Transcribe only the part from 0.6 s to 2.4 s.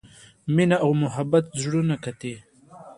او محبت زړونه ګټي.